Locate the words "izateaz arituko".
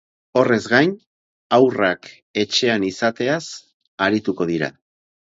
2.87-4.49